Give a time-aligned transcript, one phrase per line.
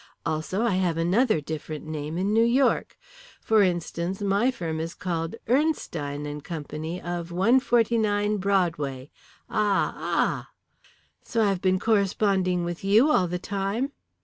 [0.25, 2.97] Also I have another different name in New York.
[3.39, 6.63] For instance, my firm is called Ernstein and Co.,
[7.07, 9.11] of 149, Broadway.
[9.47, 10.49] Ah, ah!"
[11.21, 13.91] "So I have been corresponding with you all the time?"